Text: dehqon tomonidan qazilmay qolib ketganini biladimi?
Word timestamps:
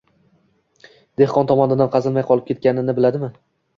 dehqon 1.21 1.51
tomonidan 1.53 1.91
qazilmay 1.97 2.27
qolib 2.31 2.49
ketganini 2.51 2.97
biladimi? 3.03 3.35